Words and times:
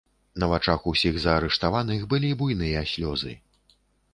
На 0.43 0.47
вачах 0.53 0.87
усіх 0.91 1.19
заарыштаваных 1.25 2.01
былі 2.15 2.33
буйныя 2.41 2.79
слёзы. 2.93 3.37